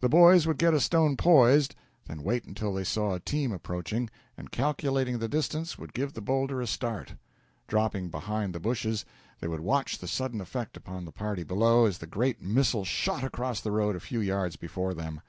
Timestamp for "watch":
9.60-9.98